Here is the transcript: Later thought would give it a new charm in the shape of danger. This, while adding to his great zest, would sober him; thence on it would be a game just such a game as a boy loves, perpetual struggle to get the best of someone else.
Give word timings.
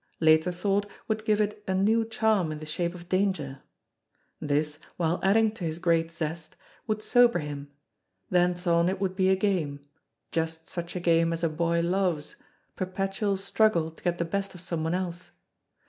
Later 0.19 0.51
thought 0.51 0.87
would 1.07 1.25
give 1.25 1.39
it 1.39 1.63
a 1.67 1.75
new 1.75 2.03
charm 2.03 2.51
in 2.51 2.57
the 2.57 2.65
shape 2.65 2.95
of 2.95 3.07
danger. 3.07 3.61
This, 4.39 4.79
while 4.97 5.19
adding 5.21 5.51
to 5.51 5.63
his 5.63 5.77
great 5.77 6.09
zest, 6.11 6.55
would 6.87 7.03
sober 7.03 7.37
him; 7.37 7.69
thence 8.27 8.65
on 8.65 8.89
it 8.89 8.99
would 8.99 9.15
be 9.15 9.29
a 9.29 9.35
game 9.35 9.79
just 10.31 10.67
such 10.67 10.95
a 10.95 10.99
game 10.99 11.31
as 11.31 11.43
a 11.43 11.49
boy 11.49 11.81
loves, 11.81 12.35
perpetual 12.75 13.37
struggle 13.37 13.91
to 13.91 14.03
get 14.03 14.17
the 14.17 14.25
best 14.25 14.55
of 14.55 14.61
someone 14.61 14.95
else. 14.95 15.33